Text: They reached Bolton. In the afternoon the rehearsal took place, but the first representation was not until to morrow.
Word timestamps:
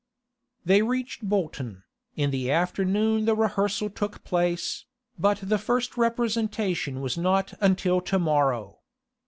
They 0.65 0.81
reached 0.81 1.29
Bolton. 1.29 1.83
In 2.15 2.31
the 2.31 2.49
afternoon 2.49 3.25
the 3.25 3.35
rehearsal 3.35 3.87
took 3.91 4.23
place, 4.23 4.85
but 5.19 5.41
the 5.43 5.59
first 5.59 5.95
representation 5.95 7.01
was 7.01 7.19
not 7.19 7.53
until 7.61 8.01
to 8.01 8.17
morrow. 8.17 8.79